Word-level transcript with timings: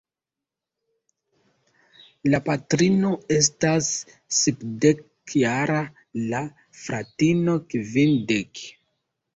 La 2.31 2.39
patrino 2.47 3.11
estas 3.37 3.91
sepdekjara, 4.39 5.81
la 6.35 6.45
fratino 6.83 7.61
kvindek. 7.75 8.69